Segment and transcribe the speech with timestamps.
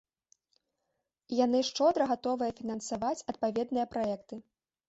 [1.33, 4.43] І яны шчодра гатовыя фінансаваць адпаведныя праекты.